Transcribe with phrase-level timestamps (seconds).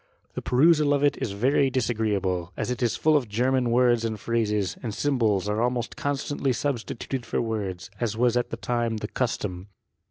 [0.33, 4.19] The perusal of it is very disagreeable, as it is full of German words and
[4.19, 9.07] phrases, and symbols are almost constantly substituted for words, as was at that time the
[9.07, 9.67] custom.